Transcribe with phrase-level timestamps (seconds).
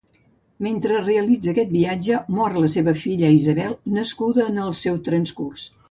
[0.67, 5.73] Mentre realitza aquest viatge, mor la seva filla Isabel, nascuda en el seu transcurs.